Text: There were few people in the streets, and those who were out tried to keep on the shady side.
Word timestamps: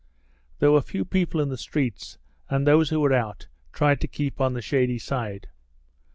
There 0.57 0.71
were 0.71 0.81
few 0.81 1.05
people 1.05 1.39
in 1.39 1.49
the 1.49 1.59
streets, 1.59 2.17
and 2.49 2.65
those 2.65 2.89
who 2.89 2.99
were 2.99 3.13
out 3.13 3.45
tried 3.71 4.01
to 4.01 4.07
keep 4.07 4.41
on 4.41 4.53
the 4.55 4.59
shady 4.63 4.97
side. 4.97 5.49